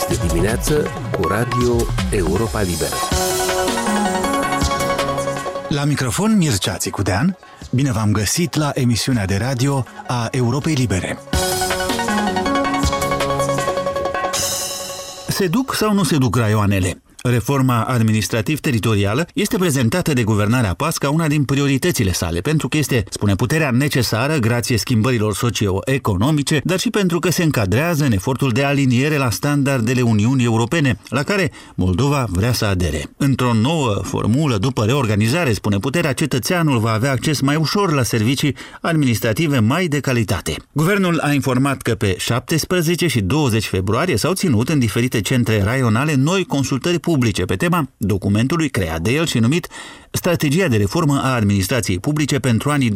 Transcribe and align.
este 0.00 0.26
dimineață 0.26 0.86
cu 1.18 1.26
Radio 1.26 1.76
Europa 2.10 2.60
Liberă. 2.60 2.94
La 5.68 5.84
microfon 5.84 6.36
Mircea 6.36 6.76
Țicudean, 6.76 7.36
bine 7.70 7.92
v-am 7.92 8.12
găsit 8.12 8.54
la 8.54 8.70
emisiunea 8.74 9.26
de 9.26 9.36
radio 9.36 9.84
a 10.06 10.28
Europei 10.30 10.74
Libere. 10.74 11.18
Se 15.28 15.46
duc 15.46 15.74
sau 15.74 15.92
nu 15.92 16.02
se 16.02 16.16
duc 16.16 16.36
raioanele? 16.36 17.02
Reforma 17.22 17.82
administrativ-teritorială 17.82 19.26
este 19.34 19.56
prezentată 19.56 20.12
de 20.12 20.22
guvernarea 20.22 20.74
PAS 20.74 20.98
ca 20.98 21.10
una 21.10 21.26
din 21.26 21.44
prioritățile 21.44 22.12
sale, 22.12 22.40
pentru 22.40 22.68
că 22.68 22.76
este, 22.76 23.04
spune, 23.10 23.34
puterea 23.34 23.70
necesară 23.70 24.36
grație 24.36 24.76
schimbărilor 24.76 25.34
socio-economice, 25.34 26.60
dar 26.64 26.78
și 26.78 26.90
pentru 26.90 27.18
că 27.18 27.30
se 27.30 27.42
încadrează 27.42 28.04
în 28.04 28.12
efortul 28.12 28.50
de 28.50 28.64
aliniere 28.64 29.16
la 29.16 29.30
standardele 29.30 30.00
Uniunii 30.00 30.44
Europene, 30.44 30.98
la 31.08 31.22
care 31.22 31.52
Moldova 31.74 32.26
vrea 32.28 32.52
să 32.52 32.64
adere. 32.64 33.10
Într-o 33.16 33.52
nouă 33.52 34.00
formulă, 34.02 34.56
după 34.56 34.84
reorganizare, 34.84 35.52
spune 35.52 35.78
puterea, 35.78 36.12
cetățeanul 36.12 36.78
va 36.78 36.92
avea 36.92 37.10
acces 37.10 37.40
mai 37.40 37.56
ușor 37.56 37.92
la 37.92 38.02
servicii 38.02 38.56
administrative 38.80 39.58
mai 39.58 39.86
de 39.86 40.00
calitate. 40.00 40.56
Guvernul 40.72 41.18
a 41.18 41.32
informat 41.32 41.82
că 41.82 41.94
pe 41.94 42.14
17 42.18 43.06
și 43.06 43.20
20 43.20 43.66
februarie 43.66 44.16
s-au 44.16 44.32
ținut 44.32 44.68
în 44.68 44.78
diferite 44.78 45.20
centre 45.20 45.62
raionale 45.62 46.14
noi 46.14 46.44
consultări 46.44 46.98
publice 46.98 47.08
pe 47.46 47.56
tema 47.56 47.88
documentului 47.96 48.68
creat 48.68 49.00
de 49.00 49.12
el 49.12 49.26
și 49.26 49.38
numit 49.38 49.68
Strategia 50.12 50.68
de 50.68 50.76
reformă 50.76 51.20
a 51.22 51.34
administrației 51.34 51.98
publice 51.98 52.38
pentru 52.38 52.70
anii 52.70 52.90
2023-2030. 52.90 52.94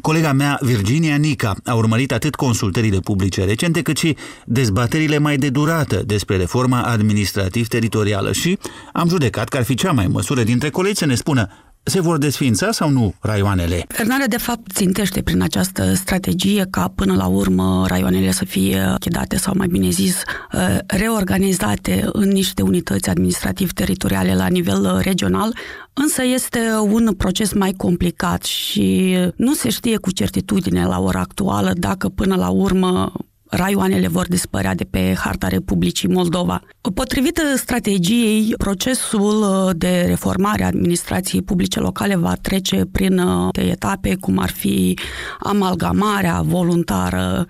Colega 0.00 0.32
mea, 0.32 0.58
Virginia 0.60 1.16
Nica, 1.16 1.54
a 1.64 1.74
urmărit 1.74 2.12
atât 2.12 2.34
consultările 2.34 2.98
publice 2.98 3.44
recente, 3.44 3.82
cât 3.82 3.96
și 3.96 4.16
dezbaterile 4.44 5.18
mai 5.18 5.36
de 5.36 5.48
durată 5.48 6.02
despre 6.06 6.36
reforma 6.36 6.82
administrativ-teritorială 6.82 8.32
și 8.32 8.58
am 8.92 9.08
judecat 9.08 9.48
că 9.48 9.56
ar 9.56 9.64
fi 9.64 9.74
cea 9.74 9.92
mai 9.92 10.06
măsură 10.06 10.42
dintre 10.42 10.70
colegi 10.70 10.98
să 10.98 11.06
ne 11.06 11.14
spună 11.14 11.48
se 11.84 12.00
vor 12.00 12.18
desfința 12.18 12.72
sau 12.72 12.90
nu 12.90 13.14
raioanele? 13.20 13.84
Guvernarea, 13.88 14.26
de 14.26 14.36
fapt, 14.36 14.72
țintește 14.72 15.22
prin 15.22 15.42
această 15.42 15.94
strategie 15.94 16.66
ca 16.70 16.92
până 16.94 17.14
la 17.14 17.26
urmă 17.26 17.84
raioanele 17.88 18.30
să 18.30 18.44
fie 18.44 18.94
chidate 18.98 19.36
sau, 19.36 19.54
mai 19.56 19.66
bine 19.66 19.88
zis, 19.88 20.22
uh, 20.52 20.78
reorganizate 20.86 22.08
în 22.12 22.28
niște 22.28 22.62
unități 22.62 23.08
administrativ-teritoriale 23.10 24.34
la 24.34 24.46
nivel 24.46 24.82
uh, 24.84 25.02
regional, 25.02 25.56
însă 25.92 26.22
este 26.24 26.58
un 26.82 27.14
proces 27.16 27.52
mai 27.52 27.72
complicat 27.72 28.42
și 28.42 29.16
nu 29.36 29.54
se 29.54 29.70
știe 29.70 29.96
cu 29.96 30.10
certitudine 30.10 30.84
la 30.84 31.00
ora 31.00 31.20
actuală 31.20 31.72
dacă 31.76 32.08
până 32.08 32.36
la 32.36 32.48
urmă 32.48 33.12
raioanele 33.56 34.08
vor 34.08 34.26
dispărea 34.28 34.74
de 34.74 34.84
pe 34.84 35.14
harta 35.18 35.48
Republicii 35.48 36.08
Moldova. 36.08 36.60
Potrivit 36.94 37.40
strategiei, 37.56 38.54
procesul 38.58 39.44
de 39.76 40.04
reformare 40.06 40.62
a 40.62 40.66
administrației 40.66 41.42
publice 41.42 41.80
locale 41.80 42.16
va 42.16 42.34
trece 42.34 42.84
prin 42.92 43.22
etape, 43.52 44.14
cum 44.14 44.38
ar 44.38 44.50
fi 44.50 44.98
amalgamarea 45.38 46.40
voluntară 46.40 47.46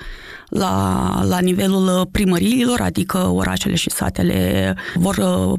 la, 0.58 1.20
la 1.28 1.38
nivelul 1.38 2.08
primăriilor, 2.10 2.80
adică 2.80 3.18
orașele 3.18 3.74
și 3.74 3.90
satele 3.90 4.74
vor 4.94 5.16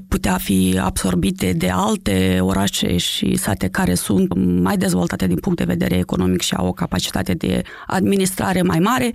putea 0.08 0.38
fi 0.38 0.80
absorbite 0.82 1.54
de 1.54 1.70
alte 1.74 2.38
orașe 2.42 2.98
și 2.98 3.36
sate 3.36 3.68
care 3.68 3.94
sunt 3.94 4.34
mai 4.62 4.78
dezvoltate 4.78 5.28
din 5.28 5.38
punct 5.38 5.58
de 5.58 5.64
vedere 5.64 5.98
economic 5.98 6.42
și 6.42 6.54
au 6.54 6.68
o 6.68 6.72
capacitate 6.72 7.34
de 7.34 7.62
administrare 7.88 8.62
mai 8.62 8.80
mare. 8.80 9.12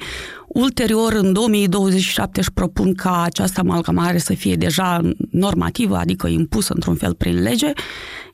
Ulterior, 0.47 1.12
în 1.12 1.33
2027 1.33 2.41
își 2.41 2.53
propun 2.53 2.94
ca 2.94 3.22
această 3.22 3.61
amalgamare 3.61 4.19
să 4.19 4.34
fie 4.34 4.55
deja 4.55 5.00
normativă, 5.31 5.97
adică 5.97 6.27
impusă 6.27 6.72
într-un 6.75 6.94
fel 6.94 7.15
prin 7.15 7.43
lege, 7.43 7.72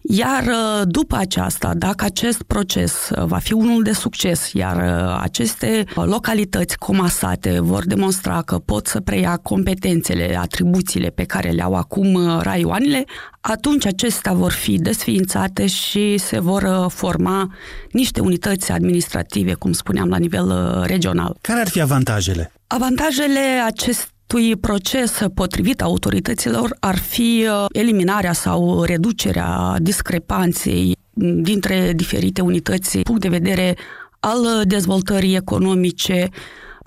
iar 0.09 0.43
uh, 0.43 0.83
după 0.85 1.17
aceasta, 1.17 1.75
dacă 1.75 2.05
acest 2.05 2.43
proces 2.43 3.11
uh, 3.11 3.25
va 3.25 3.39
fi 3.39 3.53
unul 3.53 3.83
de 3.83 3.93
succes, 3.93 4.53
iar 4.53 4.77
uh, 4.77 5.19
aceste 5.21 5.85
localități 5.95 6.79
comasate 6.79 7.61
vor 7.61 7.87
demonstra 7.87 8.43
că 8.43 8.59
pot 8.59 8.87
să 8.87 9.01
preia 9.01 9.37
competențele, 9.37 10.37
atribuțiile 10.41 11.09
pe 11.09 11.25
care 11.25 11.51
le 11.51 11.63
au 11.63 11.75
acum 11.75 12.39
raioanele, 12.41 13.05
atunci 13.41 13.87
acestea 13.87 14.33
vor 14.33 14.53
fi 14.53 14.79
desființate 14.79 15.67
și 15.67 16.19
se 16.19 16.41
vor 16.41 16.87
forma 16.89 17.55
niște 17.91 18.21
unități 18.21 18.73
administrative, 18.73 19.55
cum 19.55 19.73
spuneam, 19.73 20.09
la 20.09 20.17
nivel 20.17 20.83
regional. 20.87 21.37
Care 21.41 21.61
ar 21.61 21.69
fi 21.69 21.81
avantajele? 21.81 22.53
Avantajele 22.67 23.41
acest 23.67 24.11
acestui 24.27 24.57
proces 24.57 25.21
potrivit 25.35 25.83
autorităților 25.83 26.77
ar 26.81 26.97
fi 26.99 27.47
uh, 27.49 27.65
eliminarea 27.73 28.33
sau 28.33 28.83
reducerea 28.83 29.77
discrepanței 29.81 30.97
dintre 31.43 31.93
diferite 31.93 32.41
unități, 32.41 32.99
punct 32.99 33.21
de 33.21 33.29
vedere 33.29 33.77
al 34.21 34.63
dezvoltării 34.65 35.37
economice, 35.37 36.29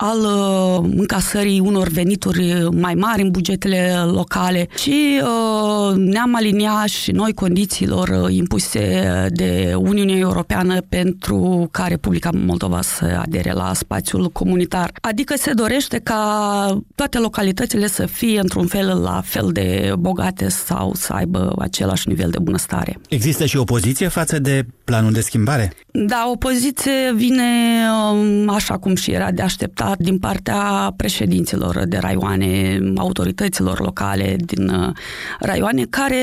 al 0.02 0.18
uh, 0.18 0.90
încasării 0.96 1.60
unor 1.60 1.88
venituri 1.88 2.68
mai 2.70 2.94
mari 2.94 3.22
în 3.22 3.30
bugetele 3.30 3.94
locale 4.06 4.68
și 4.74 5.20
uh, 5.22 5.96
ne-am 5.96 6.34
aliniat 6.34 6.88
și 6.88 7.10
noi 7.10 7.32
condițiilor 7.32 8.08
uh, 8.08 8.34
impuse 8.34 9.26
de 9.30 9.74
Uniunea 9.76 10.16
Europeană 10.16 10.80
pentru 10.88 11.68
ca 11.70 11.86
Republica 11.86 12.30
Moldova 12.32 12.82
să 12.82 13.18
adere 13.22 13.52
la 13.52 13.74
spațiul 13.74 14.30
comunitar. 14.30 14.92
Adică 15.00 15.34
se 15.36 15.52
dorește 15.52 15.98
ca 15.98 16.82
toate 16.94 17.18
localitățile 17.18 17.86
să 17.86 18.06
fie 18.06 18.40
într-un 18.40 18.66
fel 18.66 19.00
la 19.02 19.20
fel 19.24 19.50
de 19.52 19.92
bogate 19.98 20.48
sau 20.48 20.94
să 20.94 21.12
aibă 21.12 21.54
același 21.58 22.08
nivel 22.08 22.30
de 22.30 22.38
bunăstare. 22.38 22.98
Există 23.08 23.46
și 23.46 23.56
opoziție 23.56 24.08
față 24.08 24.38
de 24.38 24.66
planul 24.84 25.12
de 25.12 25.20
schimbare? 25.20 25.72
Da, 25.92 26.28
opoziție 26.32 27.12
vine 27.14 27.44
um, 28.12 28.48
așa 28.48 28.78
cum 28.78 28.94
și 28.94 29.10
era 29.10 29.30
de 29.30 29.42
așteptat 29.42 29.89
din 29.98 30.18
partea 30.18 30.92
președinților 30.96 31.84
de 31.86 31.98
raioane, 31.98 32.78
autorităților 32.96 33.80
locale 33.80 34.36
din 34.38 34.68
uh, 34.68 34.92
raioane, 35.40 35.84
care 35.90 36.16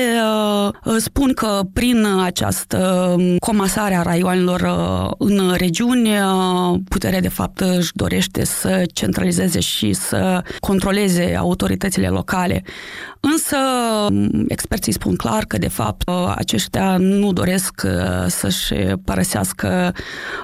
uh, 0.84 0.94
spun 0.98 1.32
că 1.34 1.60
prin 1.72 2.06
această 2.22 3.14
comasare 3.38 3.94
a 3.94 4.02
raioanelor 4.02 4.60
uh, 4.60 5.10
în 5.18 5.54
regiuni, 5.56 6.08
puterea 6.88 7.20
de 7.20 7.28
fapt 7.28 7.60
își 7.60 7.90
dorește 7.94 8.44
să 8.44 8.82
centralizeze 8.92 9.60
și 9.60 9.92
să 9.92 10.42
controleze 10.60 11.36
autoritățile 11.38 12.08
locale. 12.08 12.62
Însă 13.20 13.56
experții 14.48 14.92
spun 14.92 15.16
clar 15.16 15.44
că 15.44 15.58
de 15.58 15.68
fapt 15.68 16.10
aceștia 16.34 16.96
nu 16.96 17.32
doresc 17.32 17.86
să-și 18.26 18.74
părăsească 19.04 19.92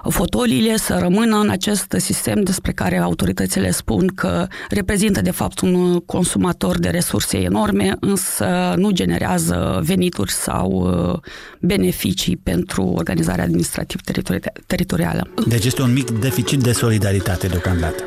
fotoliile, 0.09 0.77
să 0.77 0.97
rămână 1.01 1.37
în 1.37 1.49
acest 1.49 1.95
sistem 1.97 2.43
despre 2.43 2.73
care 2.73 2.99
autoritățile 3.15 3.71
spun 3.71 4.07
că 4.07 4.47
reprezintă 4.69 5.21
de 5.21 5.31
fapt 5.31 5.61
un 5.61 6.01
consumator 6.01 6.79
de 6.79 6.89
resurse 6.89 7.39
enorme, 7.39 7.97
însă 8.01 8.75
nu 8.77 8.91
generează 8.91 9.81
venituri 9.85 10.33
sau 10.33 10.71
uh, 10.71 11.19
beneficii 11.61 12.37
pentru 12.37 12.83
organizarea 12.83 13.45
administrativ-teritorială. 13.45 15.29
Deci 15.47 15.65
este 15.65 15.83
un 15.83 15.93
mic 15.93 16.11
deficit 16.11 16.61
de 16.61 16.73
solidaritate 16.73 17.47
deocamdată. 17.47 18.03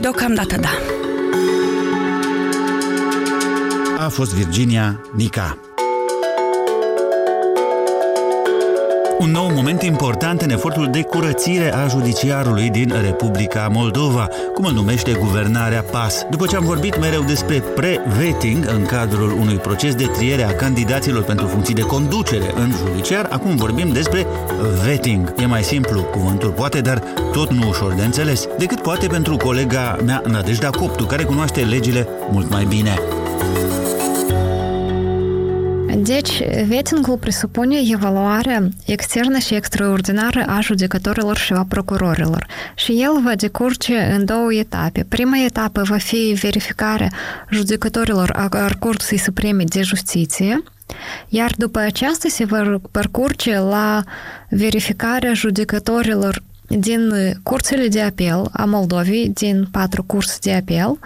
Deocamdată, 0.00 0.56
da. 0.56 0.70
A 3.98 4.08
fost 4.08 4.34
Virginia 4.34 5.00
Nica. 5.16 5.69
Un 9.20 9.30
nou 9.30 9.50
moment 9.54 9.82
important 9.82 10.40
în 10.40 10.50
efortul 10.50 10.88
de 10.90 11.02
curățire 11.02 11.74
a 11.74 11.86
judiciarului 11.86 12.70
din 12.70 12.92
Republica 13.02 13.68
Moldova, 13.72 14.28
cum 14.54 14.64
îl 14.64 14.72
numește 14.72 15.12
guvernarea 15.12 15.84
PAS. 15.90 16.26
După 16.30 16.46
ce 16.46 16.56
am 16.56 16.64
vorbit 16.64 16.98
mereu 16.98 17.22
despre 17.22 17.62
pre-vetting 17.74 18.66
în 18.74 18.86
cadrul 18.86 19.32
unui 19.32 19.56
proces 19.56 19.94
de 19.94 20.06
triere 20.06 20.42
a 20.42 20.54
candidaților 20.54 21.22
pentru 21.22 21.46
funcții 21.46 21.74
de 21.74 21.80
conducere 21.80 22.52
în 22.54 22.72
judiciar, 22.86 23.26
acum 23.30 23.56
vorbim 23.56 23.92
despre 23.92 24.26
vetting. 24.84 25.34
E 25.38 25.46
mai 25.46 25.62
simplu, 25.62 26.02
cuvântul 26.02 26.50
poate, 26.50 26.80
dar 26.80 27.02
tot 27.32 27.52
nu 27.52 27.68
ușor 27.68 27.92
de 27.92 28.04
înțeles, 28.04 28.46
decât 28.58 28.80
poate 28.80 29.06
pentru 29.06 29.36
colega 29.36 29.96
mea 30.04 30.22
Nadejda 30.26 30.70
Coptu, 30.70 31.04
care 31.04 31.22
cunoaște 31.24 31.60
legile 31.60 32.08
mult 32.30 32.50
mai 32.50 32.64
bine. 32.64 33.19
Deci, 35.96 36.42
vettingul 36.66 37.16
presupune 37.16 37.76
evaluarea 37.92 38.68
externă 38.86 39.38
și 39.38 39.54
extraordinară 39.54 40.44
a 40.46 40.60
judecătorilor 40.60 41.36
și 41.36 41.52
a 41.52 41.64
procurorilor 41.68 42.46
și 42.74 42.92
el 42.92 43.22
va 43.24 43.34
decurge 43.34 43.96
în 43.96 44.24
două 44.24 44.54
etape. 44.54 45.04
Prima 45.08 45.38
etapă 45.44 45.82
va 45.82 45.96
fi 45.96 46.38
verificarea 46.40 47.08
judecătorilor 47.50 48.30
a 48.30 48.68
Curții 48.78 49.18
Supreme 49.18 49.64
de 49.64 49.82
Justiție, 49.82 50.62
iar 51.28 51.52
după 51.56 51.78
aceasta 51.78 52.28
se 52.28 52.44
va 52.44 52.80
parcurge 52.90 53.58
la 53.58 54.02
verificarea 54.48 55.32
judecătorilor 55.32 56.42
din 56.78 57.12
curțile 57.42 57.88
de 57.88 58.00
apel 58.00 58.48
a 58.52 58.64
Moldovei, 58.64 59.28
din 59.28 59.68
patru 59.70 60.02
curs 60.02 60.38
de 60.38 60.52
apel 60.52 60.98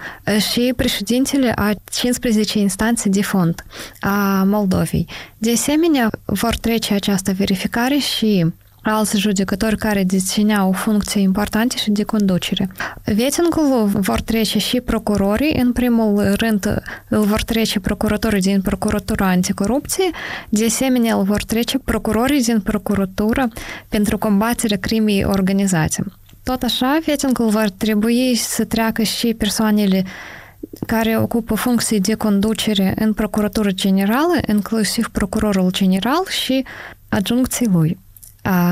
și 0.51 0.73
președintele 0.75 1.51
a 1.55 1.71
15 1.91 2.59
instanțe 2.59 3.09
de 3.09 3.21
fond 3.21 3.63
a 3.99 4.43
Moldovei. 4.45 5.07
De 5.37 5.51
asemenea, 5.51 6.09
vor 6.25 6.55
trece 6.55 6.93
această 6.93 7.33
verificare 7.33 7.97
și 7.97 8.45
alți 8.91 9.17
judecători 9.17 9.77
care 9.77 10.03
dețineau 10.03 10.71
funcții 10.71 11.23
importante 11.23 11.75
și 11.77 11.91
de 11.91 12.03
conducere. 12.03 12.69
Vetingul 13.03 13.85
vor 13.93 14.21
trece 14.21 14.59
și 14.59 14.81
procurorii, 14.81 15.55
în 15.59 15.71
primul 15.71 16.33
rând 16.35 16.81
îl 17.09 17.23
vor 17.23 17.43
trece 17.43 17.79
procuratorii 17.79 18.41
din 18.41 18.61
Procuratura 18.61 19.27
Anticorupție, 19.27 20.09
de 20.49 20.65
asemenea 20.65 21.15
îl 21.15 21.23
vor 21.23 21.43
trece 21.43 21.77
procurorii 21.79 22.43
din 22.43 22.61
Procuratură 22.61 23.47
pentru 23.89 24.17
combaterea 24.17 24.77
crimei 24.77 25.23
organizate. 25.23 26.03
Tot 26.43 26.63
așa, 26.63 26.99
vetingul 27.05 27.49
vor 27.49 27.69
trebui 27.69 28.35
să 28.35 28.63
treacă 28.65 29.01
și 29.03 29.33
persoanele 29.33 30.05
care 30.87 31.17
ocupă 31.17 31.55
funcții 31.55 31.99
de 31.99 32.13
conducere 32.13 32.93
în 32.99 33.13
Procuratură 33.13 33.71
Generală, 33.71 34.33
inclusiv 34.47 35.09
Procurorul 35.11 35.71
General 35.71 36.23
și 36.29 36.65
adjuncții 37.09 37.67
lui. 37.67 38.03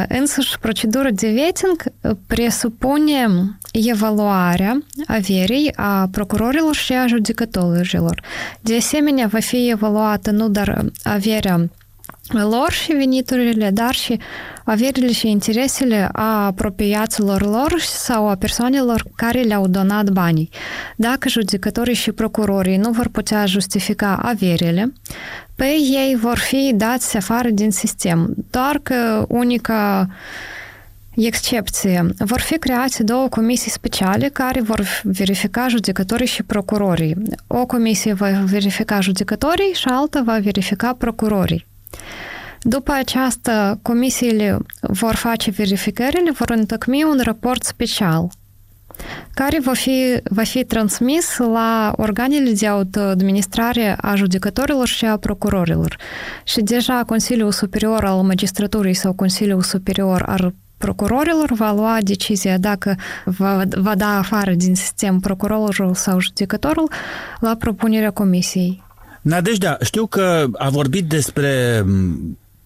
Însăși, 0.07 0.59
procedura 0.59 1.09
de 1.09 1.31
vetting 1.31 1.83
presupune 2.27 3.27
evaluarea 3.71 4.83
averii 5.07 5.73
a 5.75 6.07
procurorilor 6.11 6.75
și 6.75 6.93
a 6.93 7.07
judecătorilor. 7.07 8.21
De 8.61 8.75
asemenea, 8.75 9.27
va 9.27 9.39
fi 9.39 9.69
evaluată 9.69 10.31
nu 10.31 10.49
doar 10.49 10.85
averea 11.03 11.69
lor 12.31 12.71
și 12.71 12.91
veniturile, 12.91 13.69
dar 13.69 13.93
și 13.93 14.19
averile 14.63 15.11
și 15.11 15.29
interesele 15.29 16.09
a 16.11 16.45
apropiaților 16.45 17.41
lor 17.41 17.79
sau 17.79 18.27
a 18.27 18.35
persoanelor 18.35 19.03
care 19.15 19.41
le-au 19.41 19.67
donat 19.67 20.09
banii. 20.09 20.49
Dacă 20.95 21.29
judecătorii 21.29 21.93
și 21.93 22.11
procurorii 22.11 22.77
nu 22.77 22.91
vor 22.91 23.07
putea 23.07 23.45
justifica 23.45 24.19
averile, 24.21 24.93
pe 25.55 25.65
ei 25.73 26.17
vor 26.21 26.37
fi 26.37 26.71
dați 26.75 27.17
afară 27.17 27.49
din 27.49 27.71
sistem. 27.71 28.33
Doar 28.49 28.79
că 28.83 29.25
unica 29.27 30.09
excepție. 31.15 32.05
Vor 32.17 32.39
fi 32.39 32.57
create 32.57 33.03
două 33.03 33.27
comisii 33.27 33.71
speciale 33.71 34.29
care 34.29 34.61
vor 34.61 35.01
verifica 35.03 35.67
judecătorii 35.67 36.27
și 36.27 36.43
procurorii. 36.43 37.15
O 37.47 37.65
comisie 37.65 38.13
va 38.13 38.29
verifica 38.29 38.99
judecătorii 38.99 39.73
și 39.73 39.87
alta 39.87 40.21
va 40.25 40.39
verifica 40.39 40.93
procurorii. 40.97 41.65
După 42.61 42.91
aceasta, 42.91 43.79
comisiile 43.81 44.57
vor 44.81 45.15
face 45.15 45.51
verificările, 45.51 46.31
vor 46.31 46.49
întocmi 46.49 47.03
un 47.03 47.19
raport 47.23 47.63
special 47.63 48.29
care 49.33 49.59
va 49.59 49.73
fi, 49.73 50.17
va 50.23 50.43
fi 50.43 50.63
transmis 50.63 51.37
la 51.37 51.93
organele 51.97 52.51
de 52.51 52.67
autoadministrare 52.67 53.95
a 54.01 54.15
judecătorilor 54.15 54.87
și 54.87 55.05
a 55.05 55.17
procurorilor. 55.17 55.97
Și 56.43 56.61
deja 56.61 57.03
Consiliul 57.03 57.51
Superior 57.51 58.05
al 58.05 58.21
Magistraturii 58.21 58.93
sau 58.93 59.13
Consiliul 59.13 59.61
Superior 59.61 60.21
al 60.21 60.53
procurorilor 60.77 61.51
va 61.51 61.71
lua 61.71 61.97
decizia 62.01 62.57
dacă 62.57 62.95
va, 63.25 63.61
va 63.69 63.95
da 63.95 64.17
afară 64.17 64.51
din 64.51 64.75
sistem 64.75 65.19
procurorul 65.19 65.93
sau 65.93 66.19
judecătorul 66.19 66.91
la 67.39 67.55
propunerea 67.55 68.11
comisiei. 68.11 68.83
Nadejda, 69.23 69.77
știu 69.81 70.05
că 70.05 70.47
a 70.53 70.69
vorbit 70.69 71.05
despre 71.05 71.85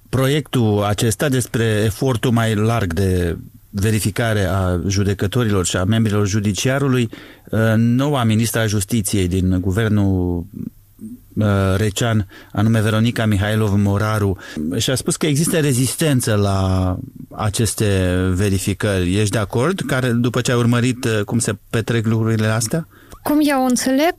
proiectul 0.10 0.84
acesta, 0.84 1.30
despre 1.30 1.64
efortul 1.64 2.32
mai 2.32 2.56
larg 2.56 2.94
de 2.94 3.38
verificare 3.70 4.44
a 4.44 4.80
judecătorilor 4.88 5.66
și 5.66 5.78
a 5.78 5.84
membrilor 5.84 6.28
judiciarului, 6.28 7.10
uh, 7.50 7.60
noua 7.76 8.24
ministra 8.24 8.66
Justiției 8.66 9.28
din 9.28 9.58
guvernul 9.62 10.46
uh, 11.34 11.46
Recean, 11.76 12.28
anume 12.52 12.82
Veronica 12.82 13.26
Mihailov 13.26 13.74
Moraru, 13.74 14.38
și 14.78 14.90
a 14.90 14.96
spus 14.96 15.16
că 15.16 15.26
există 15.26 15.60
rezistență 15.60 16.36
la 16.36 16.98
aceste 17.32 17.86
verificări. 18.34 19.16
Ești 19.16 19.32
de 19.32 19.38
acord? 19.38 19.80
Care, 19.80 20.12
după 20.12 20.42
ce 20.42 20.52
ai 20.52 20.58
urmărit 20.58 21.04
uh, 21.04 21.22
cum 21.26 21.40
se 21.40 21.58
petrec 21.70 22.06
lucrurile 22.06 22.48
astea? 22.48 22.88
Cum 23.28 23.40
eu 23.42 23.66
înțeleg, 23.66 24.16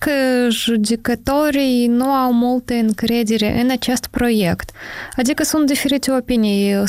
judecătorii 0.48 1.86
nu 1.86 2.04
au 2.04 2.32
multă 2.32 2.74
încredere 2.74 3.60
în 3.60 3.70
acest 3.70 4.06
proiect. 4.06 4.70
Adică 5.16 5.42
sunt 5.42 5.66
diferite 5.66 6.10
opinii. 6.10 6.84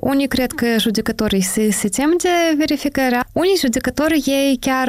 Unii 0.00 0.28
cred 0.28 0.52
că 0.52 0.66
judecătorii 0.78 1.40
se, 1.40 1.70
se 1.70 1.88
tem 1.88 2.14
de 2.22 2.28
verificarea. 2.56 3.26
Unii 3.32 3.56
judecători 3.58 4.22
ei 4.26 4.56
chiar 4.60 4.88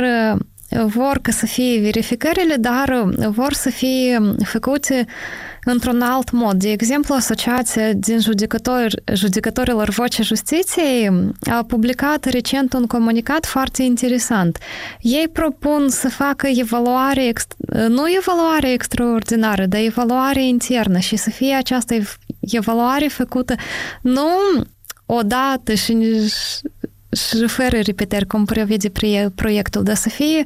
vor 0.86 1.20
ca 1.22 1.32
să 1.32 1.46
fie 1.46 1.80
verificările, 1.80 2.56
dar 2.56 3.10
vor 3.30 3.54
să 3.54 3.70
fie 3.70 4.36
făcute 4.44 5.06
într-un 5.64 6.02
alt 6.02 6.32
mod. 6.32 6.54
De 6.54 6.72
exemplu, 6.72 7.16
Asociația 7.16 7.94
din 7.94 8.20
judecători, 8.20 9.04
judecătorilor 9.14 9.90
Vocea 9.90 10.24
Justiției 10.24 11.10
a 11.52 11.64
publicat 11.64 12.26
recent 12.26 12.74
un 12.74 12.86
comunicat 12.86 13.46
foarte 13.46 13.84
interesant. 13.84 14.58
Ei 15.02 15.28
propun 15.28 15.90
să 15.90 16.10
facă 16.10 16.48
evaluare, 16.48 17.34
nu 17.88 18.04
evaluare 18.18 18.72
extraordinară, 18.72 19.66
dar 19.66 19.82
evaluare 19.82 20.44
internă 20.44 20.98
și 20.98 21.16
să 21.16 21.30
fie 21.30 21.54
această 21.54 21.96
evaluare 22.40 23.08
făcută 23.08 23.56
nu 24.02 24.30
odată 25.06 25.74
și, 25.74 25.94
și 26.28 26.62
fără 27.48 27.80
repetări, 27.80 28.28
cum 28.28 28.46
prevede 28.46 28.92
proiectul, 29.36 29.84
dar 29.84 29.96
să 29.96 30.10
fie 30.10 30.44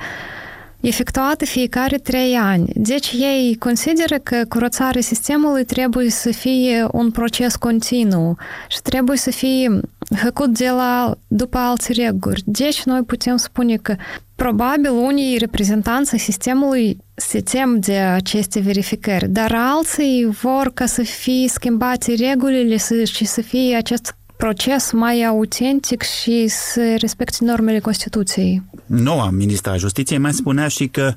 efectuată 0.87 1.45
fiecare 1.45 1.97
trei 1.97 2.33
ani. 2.33 2.65
Deci 2.75 3.11
ei 3.11 3.55
consideră 3.59 4.17
că 4.23 4.43
curățarea 4.49 5.01
sistemului 5.01 5.63
trebuie 5.63 6.09
să 6.09 6.31
fie 6.31 6.87
un 6.91 7.11
proces 7.11 7.55
continuu 7.55 8.37
și 8.67 8.81
trebuie 8.81 9.17
să 9.17 9.31
fie 9.31 9.79
făcut 10.15 10.57
de 10.57 10.69
la, 10.69 11.17
după 11.27 11.57
alți 11.57 11.93
reguli. 11.93 12.41
Deci 12.45 12.83
noi 12.83 13.01
putem 13.01 13.37
spune 13.37 13.75
că 13.75 13.95
probabil 14.35 14.91
unii 14.91 15.37
reprezentanți 15.37 16.17
sistemului 16.17 16.97
se 17.15 17.41
tem 17.41 17.79
de 17.79 17.97
aceste 17.97 18.59
verificări, 18.59 19.29
dar 19.29 19.53
alții 19.55 20.27
vor 20.41 20.71
ca 20.73 20.85
să 20.85 21.01
fie 21.01 21.47
schimbate 21.47 22.13
regulile 22.13 22.77
și 23.03 23.25
să 23.25 23.41
fie 23.41 23.75
acest 23.75 24.15
proces 24.37 24.91
mai 24.91 25.23
autentic 25.23 26.01
și 26.01 26.47
să 26.47 26.95
respecte 26.99 27.37
normele 27.39 27.79
Constituției. 27.79 28.61
Noua 28.85 29.29
ministra 29.29 29.77
Justiției 29.77 30.19
mai 30.19 30.33
spunea 30.33 30.67
și 30.67 30.87
că 30.87 31.13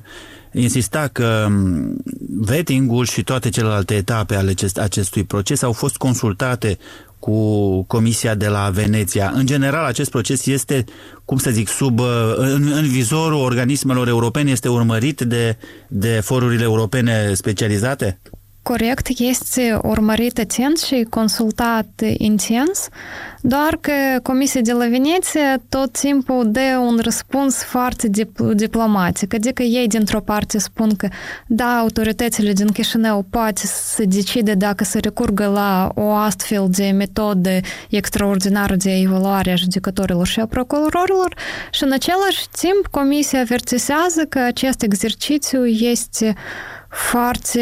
insista 0.51 1.07
că 1.11 1.47
vetting-ul 2.39 3.05
și 3.05 3.23
toate 3.23 3.49
celelalte 3.49 3.95
etape 3.95 4.35
ale 4.35 4.49
acest, 4.49 4.77
acestui 4.77 5.23
proces 5.23 5.61
au 5.61 5.71
fost 5.71 5.97
consultate 5.97 6.77
cu 7.19 7.81
Comisia 7.83 8.35
de 8.35 8.47
la 8.47 8.69
Veneția. 8.73 9.31
În 9.35 9.45
general, 9.45 9.85
acest 9.85 10.09
proces 10.09 10.45
este, 10.45 10.83
cum 11.25 11.37
să 11.37 11.49
zic, 11.49 11.67
sub, 11.67 11.99
în, 12.35 12.71
în 12.71 12.87
vizorul 12.87 13.41
organismelor 13.43 14.07
europene, 14.07 14.51
este 14.51 14.69
urmărit 14.69 15.21
de, 15.21 15.57
de 15.87 16.19
forurile 16.23 16.63
europene 16.63 17.33
specializate? 17.33 18.19
Corect 18.61 19.07
este 19.17 19.79
urmărit 19.83 20.39
atent 20.39 20.77
și 20.77 21.05
consultat 21.09 21.87
intens, 22.17 22.87
doar 23.41 23.77
că 23.81 23.91
Comisia 24.23 24.61
de 24.61 24.71
la 24.71 24.85
Veneția 24.85 25.57
tot 25.69 25.91
timpul 25.91 26.51
dă 26.51 26.77
un 26.81 26.99
răspuns 27.01 27.63
foarte 27.63 28.07
dip- 28.07 28.53
diplomatic, 28.53 29.33
adică 29.33 29.63
ei 29.63 29.87
dintr-o 29.87 30.21
parte 30.21 30.57
spun 30.57 30.95
că 30.95 31.07
da, 31.47 31.77
autoritățile 31.77 32.53
din 32.53 32.67
Chișinău 32.67 33.25
poate 33.29 33.61
să 33.65 34.03
decide 34.05 34.53
dacă 34.53 34.83
să 34.83 34.99
recurgă 35.01 35.45
la 35.45 35.91
o 35.95 36.11
astfel 36.11 36.67
de 36.69 36.91
metodă 36.91 37.59
extraordinară 37.89 38.75
de 38.75 38.91
evaluare 38.91 39.51
a 39.51 39.55
judecătorilor 39.55 40.27
și 40.27 40.39
a 40.39 40.45
procurorilor 40.45 41.35
și 41.71 41.83
în 41.83 41.91
același 41.91 42.49
timp 42.61 42.87
Comisia 42.91 43.39
avertisează 43.39 44.25
că 44.29 44.39
acest 44.39 44.81
exercițiu 44.81 45.65
este 45.65 46.35
foarte 46.89 47.61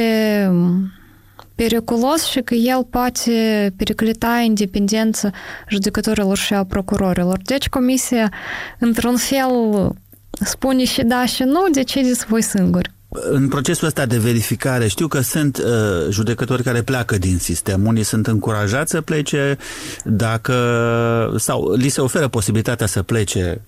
periculos 1.56 2.24
și 2.26 2.40
că 2.40 2.54
el 2.54 2.88
poate 2.90 3.32
periclita 3.78 4.42
independența 4.46 5.30
judecătorilor 5.70 6.38
și 6.38 6.54
a 6.54 6.64
procurorilor. 6.64 7.40
Deci 7.44 7.70
comisia, 7.70 8.32
într-un 8.80 9.16
fel, 9.16 9.92
spune 10.30 10.86
și 10.86 11.04
da 11.04 11.26
și 11.26 11.44
nu, 11.44 11.66
decideți 11.72 12.26
voi 12.26 12.42
singuri. 12.42 12.92
În 13.10 13.48
procesul 13.48 13.88
ăsta 13.88 14.06
de 14.06 14.18
verificare, 14.18 14.88
știu 14.88 15.08
că 15.08 15.20
sunt 15.20 15.58
uh, 15.58 15.64
judecători 16.10 16.64
care 16.64 16.82
pleacă 16.82 17.18
din 17.18 17.38
sistem. 17.38 17.86
Unii 17.86 18.04
sunt 18.04 18.28
încurajați 18.28 18.92
să 18.92 19.02
plece 19.02 19.58
dacă 20.04 20.54
sau 21.38 21.74
li 21.74 21.90
se 21.90 22.02
oferă 22.02 22.28
posibilitatea 22.28 22.88
să 22.88 23.04
plece 23.04 23.62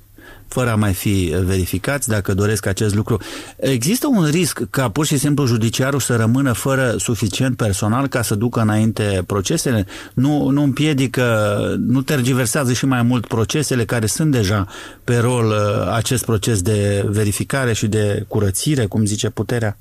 fără 0.50 0.72
a 0.72 0.76
mai 0.76 0.94
fi 0.94 1.34
verificați 1.44 2.08
dacă 2.08 2.34
doresc 2.34 2.66
acest 2.66 2.96
lucru. 2.96 3.18
Există 3.58 4.08
un 4.08 4.26
risc 4.26 4.62
ca 4.70 4.90
pur 4.90 5.06
și 5.06 5.18
simplu 5.18 5.46
judiciarul 5.46 6.00
să 6.00 6.16
rămână 6.16 6.52
fără 6.52 6.96
suficient 6.98 7.58
personal 7.58 8.08
ca 8.08 8.22
să 8.22 8.36
ducă 8.36 8.60
înainte 8.60 9.24
procesele? 9.26 9.86
Nu, 10.14 10.50
nu 10.50 10.64
împiedică, 10.64 11.58
nu 11.80 12.02
tergiversează 12.02 12.74
și 12.74 12.86
mai 12.86 13.02
mult 13.02 13.28
procesele 13.28 13.86
care 13.86 14.06
sunt 14.06 14.32
deja 14.32 14.68
pe 15.04 15.18
rol 15.18 15.46
uh, 15.46 15.92
acest 15.96 16.26
proces 16.26 16.62
de 16.62 17.06
verificare 17.08 17.74
și 17.74 17.88
de 17.88 18.26
curățire, 18.28 18.86
cum 18.86 19.06
zice 19.06 19.30
puterea? 19.30 19.78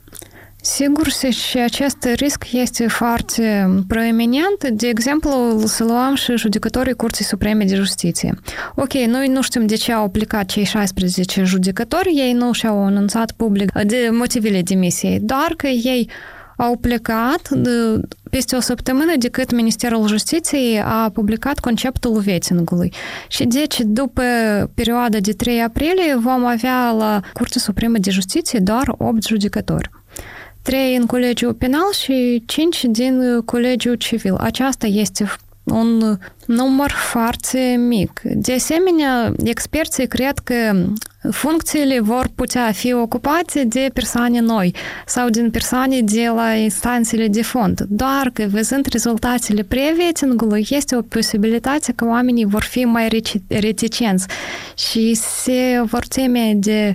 Sigur, 0.61 1.09
și 1.31 1.59
acest 1.59 2.09
risc 2.15 2.45
este 2.53 2.89
foarte 2.89 3.69
proeminent. 3.87 4.69
De 4.71 4.89
exemplu, 4.89 5.63
să 5.65 5.85
luăm 5.85 6.15
și 6.15 6.37
judecătorii 6.37 6.95
Curții 6.95 7.25
Supreme 7.25 7.65
de 7.65 7.75
Justiție. 7.75 8.35
Ok, 8.75 8.93
noi 8.93 9.29
nu 9.29 9.43
știm 9.43 9.67
de 9.67 9.75
ce 9.75 9.93
au 9.93 10.09
plecat 10.09 10.47
cei 10.47 10.65
16 10.65 11.45
judecători, 11.45 12.13
ei 12.15 12.33
nu 12.33 12.53
și-au 12.53 12.85
anunțat 12.85 13.33
public 13.33 13.73
de 13.73 14.09
motivele 14.13 14.63
demisiei, 14.63 15.21
doar 15.21 15.55
că 15.57 15.67
ei 15.67 16.11
au 16.57 16.77
plecat 16.77 17.49
peste 18.31 18.57
o 18.57 18.61
săptămână 18.61 19.13
de 19.19 19.29
cât 19.29 19.53
Ministerul 19.53 20.07
Justiției 20.07 20.81
a 20.81 21.11
publicat 21.13 21.59
conceptul 21.59 22.19
vettingului. 22.19 22.93
Și 23.29 23.45
deci, 23.45 23.81
după 23.81 24.23
perioada 24.75 25.19
de 25.19 25.33
3 25.33 25.61
aprilie, 25.61 26.17
vom 26.17 26.45
avea 26.45 26.91
la 26.91 27.21
Curtea 27.33 27.61
Supremă 27.61 27.99
de 27.99 28.11
Justiție 28.11 28.59
doar 28.59 28.95
8 28.99 29.27
judecători. 29.27 29.91
3 30.69 30.97
în 30.97 31.07
colegiul 31.07 31.55
penal 31.55 31.93
și 31.93 32.43
5 32.47 32.85
din 32.85 33.41
colegiul 33.45 33.95
civil. 33.95 34.35
Aceasta 34.35 34.87
este 34.87 35.29
un 35.65 36.19
număr 36.49 36.91
foarte 36.91 37.77
mic. 37.89 38.21
De 38.25 38.53
asemenea, 38.53 39.33
experții 39.45 40.07
cred 40.07 40.39
că 40.39 40.87
funcțiile 41.31 42.01
vor 42.01 42.31
putea 42.35 42.73
fi 42.73 42.93
ocupate 42.93 43.65
de 43.65 43.91
persoane 43.93 44.41
noi 44.41 44.75
sau 45.07 45.29
din 45.29 45.51
persoane 45.51 46.01
de 46.01 46.31
la 46.35 46.55
instanțele 46.55 47.29
de 47.29 47.43
fond. 47.43 47.81
Doar 47.89 48.31
că, 48.33 48.47
văzând 48.51 48.87
rezultatele 48.87 49.63
prevetingului, 49.63 50.67
este 50.71 50.97
o 50.97 51.03
posibilitate 51.03 51.93
că 51.93 52.05
oamenii 52.05 52.45
vor 52.45 52.63
fi 52.63 52.85
mai 52.85 53.23
reticenți 53.49 54.27
și 54.91 55.15
se 55.15 55.83
vor 55.85 56.07
teme 56.07 56.53
de 56.55 56.95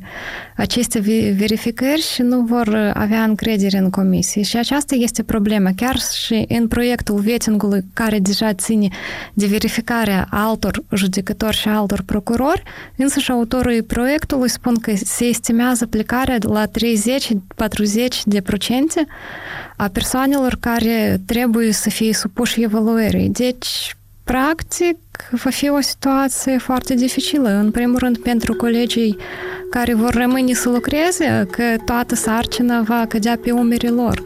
aceste 0.57 0.99
verificări 1.37 2.01
și 2.01 2.21
nu 2.21 2.41
vor 2.41 2.91
avea 2.93 3.23
încredere 3.23 3.77
în 3.77 3.89
comisie. 3.89 4.41
Și 4.41 4.57
aceasta 4.57 4.95
este 4.95 5.23
problema. 5.23 5.71
Chiar 5.75 5.99
și 5.99 6.45
în 6.47 6.67
proiectul 6.67 7.19
vetingului 7.19 7.83
care 7.93 8.19
deja 8.19 8.53
ține 8.53 8.87
de 9.43 9.49
verificarea 9.49 10.27
altor 10.29 10.83
judecători 10.93 11.55
și 11.55 11.67
altor 11.67 12.01
procurori, 12.05 12.63
însă 12.95 13.19
și 13.19 13.31
autorul 13.31 13.83
proiectului 13.87 14.49
spun 14.49 14.75
că 14.79 14.93
se 15.03 15.25
estimează 15.25 15.85
plecarea 15.85 16.37
la 16.41 16.65
30-40 16.67 16.71
de 18.25 18.41
procente 18.41 19.07
a 19.77 19.87
persoanelor 19.87 20.57
care 20.59 21.21
trebuie 21.25 21.71
să 21.71 21.89
fie 21.89 22.13
supuși 22.13 22.63
evaluării. 22.63 23.29
Deci, 23.29 23.95
practic, 24.23 24.97
va 25.31 25.49
fi 25.49 25.69
o 25.69 25.81
situație 25.81 26.57
foarte 26.57 26.93
dificilă. 26.93 27.49
În 27.49 27.71
primul 27.71 27.97
rând, 27.97 28.17
pentru 28.17 28.53
colegii 28.53 29.17
care 29.69 29.93
vor 29.93 30.13
rămâne 30.13 30.53
să 30.53 30.69
lucreze, 30.69 31.47
că 31.51 31.63
toată 31.85 32.15
sarcina 32.15 32.81
va 32.81 33.05
cădea 33.07 33.37
pe 33.43 33.51
umerii 33.51 33.89
lor. 33.89 34.23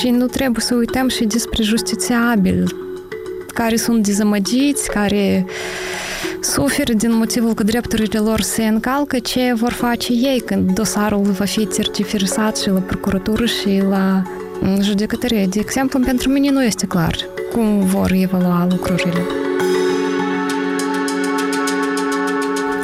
Și 0.00 0.08
nu 0.08 0.26
trebuie 0.26 0.60
să 0.60 0.74
uităm 0.74 1.08
și 1.08 1.24
despre 1.24 1.62
justițiabil, 1.62 2.85
care 3.56 3.76
sunt 3.76 4.06
dezamăgiți, 4.06 4.90
care 4.90 5.46
suferă 6.40 6.92
din 6.92 7.12
motivul 7.14 7.54
că 7.54 7.62
drepturile 7.62 8.18
lor 8.18 8.40
se 8.40 8.66
încalcă, 8.66 9.18
ce 9.18 9.52
vor 9.54 9.72
face 9.72 10.12
ei 10.12 10.42
când 10.46 10.72
dosarul 10.72 11.22
va 11.22 11.44
fi 11.44 11.68
certificat 11.68 12.56
și 12.56 12.68
la 12.68 12.80
procuratură 12.80 13.44
și 13.44 13.82
la 13.88 14.22
judecătorie. 14.80 15.46
De 15.46 15.58
exemplu, 15.60 16.00
pentru 16.00 16.30
mine 16.30 16.50
nu 16.50 16.64
este 16.64 16.86
clar 16.86 17.16
cum 17.52 17.80
vor 17.80 18.10
evalua 18.12 18.66
lucrurile. 18.70 19.22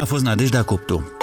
A 0.00 0.04
fost 0.04 0.24
Nadejda 0.24 0.62
Cuptu. 0.62 1.21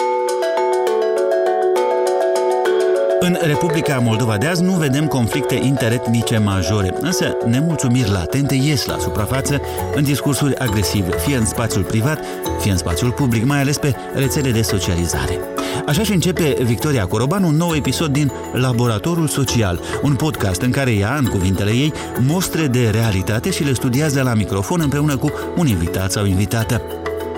În 3.22 3.38
Republica 3.42 4.00
Moldova 4.00 4.38
de 4.38 4.46
azi 4.46 4.64
nu 4.64 4.74
vedem 4.74 5.08
conflicte 5.08 5.56
interetnice 5.56 6.38
majore, 6.38 6.94
însă 7.02 7.38
nemulțumiri 7.46 8.10
latente 8.10 8.56
ies 8.56 8.86
la 8.86 8.98
suprafață 8.98 9.62
în 9.96 10.04
discursuri 10.04 10.58
agresive, 10.58 11.12
fie 11.18 11.36
în 11.36 11.46
spațiul 11.46 11.84
privat, 11.84 12.20
fie 12.60 12.72
în 12.72 12.78
spațiul 12.78 13.12
public, 13.12 13.46
mai 13.46 13.60
ales 13.60 13.78
pe 13.78 13.96
rețele 14.14 14.52
de 14.52 14.62
socializare. 14.62 15.40
Așa 15.88 16.04
și 16.04 16.14
începe 16.14 16.58
Victoria 16.64 17.06
Coroban 17.06 17.44
un 17.44 17.56
nou 17.56 17.76
episod 17.76 18.12
din 18.12 18.32
Laboratorul 18.54 19.28
Social, 19.28 19.80
un 20.02 20.16
podcast 20.16 20.62
în 20.62 20.72
care 20.72 20.92
ea, 20.92 21.16
în 21.16 21.26
cuvintele 21.26 21.72
ei, 21.72 21.94
mostre 22.20 22.68
de 22.68 22.90
realitate 22.90 23.52
și 23.52 23.64
le 23.64 23.74
studiază 23.74 24.22
la 24.22 24.34
microfon 24.34 24.80
împreună 24.82 25.18
cu 25.18 25.32
un 25.58 25.68
invitat 25.68 26.12
sau 26.12 26.26
invitată. 26.26 26.82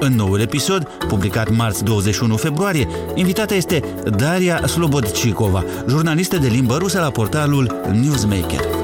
În 0.03 0.13
noul 0.13 0.39
episod, 0.39 0.84
publicat 1.08 1.50
marți 1.50 1.84
21 1.84 2.38
februarie, 2.38 2.88
invitata 3.15 3.55
este 3.55 3.84
Daria 4.17 4.67
Slobodcikova, 4.67 5.63
jurnalistă 5.88 6.38
de 6.38 6.48
limbă 6.48 6.77
rusă 6.77 7.00
la 7.00 7.12
portalul 7.12 7.81
Newsmaker. 7.91 8.80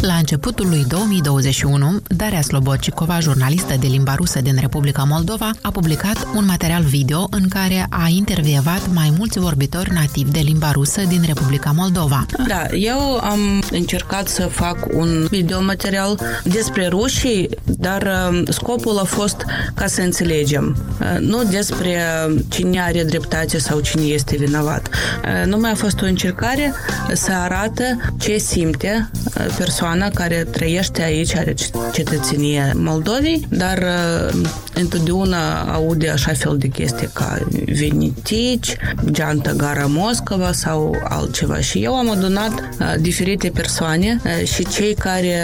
La 0.00 0.14
începutul 0.14 0.68
lui 0.68 0.84
2021, 0.88 2.00
Daria 2.06 2.40
Slobodcicova, 2.40 3.20
jurnalistă 3.20 3.74
de 3.80 3.86
limba 3.86 4.14
rusă 4.14 4.40
din 4.40 4.56
Republica 4.60 5.02
Moldova, 5.02 5.50
a 5.62 5.70
publicat 5.70 6.26
un 6.34 6.44
material 6.44 6.82
video 6.82 7.26
în 7.30 7.48
care 7.48 7.86
a 7.90 8.06
intervievat 8.08 8.80
mai 8.92 9.12
mulți 9.18 9.38
vorbitori 9.38 9.92
nativi 9.92 10.30
de 10.30 10.38
limba 10.38 10.70
rusă 10.70 11.02
din 11.08 11.22
Republica 11.26 11.70
Moldova. 11.74 12.26
Da, 12.46 12.66
eu 12.72 13.18
am 13.22 13.62
încercat 13.70 14.28
să 14.28 14.42
fac 14.42 14.76
un 14.92 15.26
videomaterial 15.30 16.20
despre 16.44 16.86
rușii, 16.86 17.48
dar 17.64 18.30
um, 18.30 18.44
scopul 18.44 18.98
a 18.98 19.04
fost 19.04 19.44
ca 19.74 19.86
să 19.86 20.00
înțelegem, 20.00 20.76
uh, 21.00 21.18
nu 21.18 21.44
despre 21.44 22.02
cine 22.48 22.80
are 22.80 23.02
dreptate 23.04 23.58
sau 23.58 23.80
cine 23.80 24.02
este 24.02 24.36
vinovat. 24.36 24.88
Uh, 24.88 25.46
numai 25.46 25.70
a 25.70 25.74
fost 25.74 26.00
o 26.00 26.04
încercare 26.04 26.74
să 27.12 27.32
arată 27.32 27.84
ce 28.18 28.36
simte 28.36 29.10
uh, 29.36 29.54
persoana 29.58 29.88
persoană 29.90 30.14
care 30.14 30.46
trăiește 30.50 31.02
aici, 31.02 31.36
are 31.36 31.54
cetățenie 31.92 32.72
Moldovei, 32.76 33.46
dar 33.48 33.78
uh, 33.78 34.48
întotdeauna 34.74 35.72
aude 35.72 36.08
așa 36.08 36.32
fel 36.32 36.56
de 36.58 36.68
chestii 36.68 37.08
ca 37.12 37.38
venitici, 37.66 38.76
geantă 39.10 39.52
gara 39.52 39.86
Moscova 39.86 40.52
sau 40.52 40.96
altceva. 41.08 41.60
Și 41.60 41.78
eu 41.78 41.94
am 41.94 42.10
adunat 42.10 42.50
uh, 42.50 42.94
diferite 43.00 43.50
persoane 43.54 44.20
uh, 44.24 44.46
și 44.48 44.66
cei 44.66 44.94
care 44.94 45.36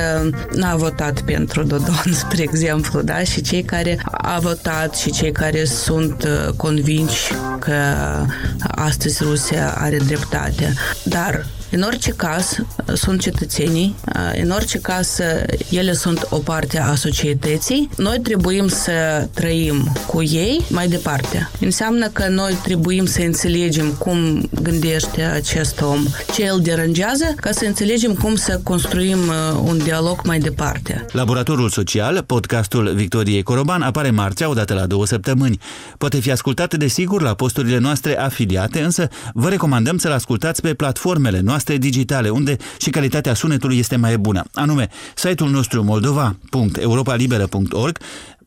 n-au 0.54 0.78
votat 0.78 1.20
pentru 1.20 1.62
Dodon, 1.62 2.12
spre 2.24 2.42
exemplu, 2.42 3.00
da? 3.00 3.22
și 3.22 3.40
cei 3.40 3.62
care 3.62 3.98
au 4.22 4.40
votat 4.40 4.96
și 4.96 5.10
cei 5.10 5.32
care 5.32 5.64
sunt 5.64 6.28
convinși 6.56 7.32
că 7.66 7.82
astăzi 8.58 9.22
Rusia 9.22 9.74
are 9.78 9.96
dreptate. 9.96 10.74
Dar 11.04 11.46
în 11.70 11.82
orice 11.82 12.10
caz, 12.10 12.56
sunt 12.94 13.20
cetățenii, 13.20 13.94
în 14.42 14.50
orice 14.50 14.78
caz, 14.78 15.18
ele 15.70 15.92
sunt 15.92 16.26
o 16.30 16.36
parte 16.36 16.80
a 16.80 16.94
societății. 16.94 17.88
Noi 17.96 18.20
trebuie 18.20 18.64
să 18.68 19.28
trăim 19.34 19.92
cu 20.06 20.22
ei 20.22 20.64
mai 20.70 20.88
departe. 20.88 21.50
Înseamnă 21.60 22.08
că 22.08 22.28
noi 22.28 22.58
trebuie 22.62 23.02
să 23.06 23.20
înțelegem 23.20 23.90
cum 23.90 24.48
gândește 24.62 25.22
acest 25.22 25.80
om, 25.80 26.06
ce 26.34 26.48
îl 26.52 26.60
deranjează, 26.60 27.24
ca 27.40 27.50
să 27.50 27.64
înțelegem 27.64 28.14
cum 28.14 28.36
să 28.36 28.60
construim 28.62 29.18
un 29.62 29.78
dialog 29.78 30.20
mai 30.24 30.38
departe. 30.38 31.06
Laboratorul 31.12 31.68
Social, 31.68 32.22
podcastul 32.22 32.92
Victoriei 32.94 33.42
Coroban, 33.42 33.82
apare 33.82 34.10
marțea 34.10 34.48
odată 34.48 34.74
la 34.74 34.86
două 34.86 35.06
săptămâni. 35.06 35.60
Poate 35.98 36.20
fi 36.20 36.30
ascultat, 36.30 36.74
desigur, 36.74 37.22
la 37.22 37.34
posturile 37.56 37.86
noastre 37.86 38.18
afiliate, 38.18 38.80
însă 38.80 39.08
vă 39.32 39.48
recomandăm 39.48 39.98
să-l 39.98 40.12
ascultați 40.12 40.60
pe 40.60 40.74
platformele 40.74 41.40
noastre 41.40 41.54
noastre 41.56 41.76
digitale, 41.76 42.28
unde 42.28 42.56
și 42.78 42.90
calitatea 42.90 43.34
sunetului 43.34 43.78
este 43.78 43.96
mai 43.96 44.18
bună, 44.18 44.44
anume 44.54 44.88
site-ul 45.14 45.50
nostru 45.50 45.82
moldova.europalibera.org, 45.82 47.98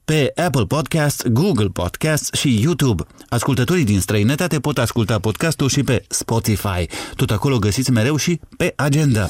pe 0.06 0.32
Apple 0.46 0.66
Podcasts, 0.66 1.24
Google 1.28 1.68
Podcasts 1.68 2.40
și 2.40 2.62
YouTube. 2.62 3.04
Ascultătorii 3.30 3.84
din 3.84 4.00
străinătate 4.00 4.60
pot 4.60 4.78
asculta 4.78 5.20
podcastul 5.20 5.70
și 5.70 5.84
pe 5.84 6.04
Spotify. 6.08 6.88
Tot 7.16 7.32
acolo 7.32 7.60
găsiți 7.60 7.92
mereu 7.92 8.16
și 8.16 8.40
pe 8.58 8.74
agenda. 8.76 9.30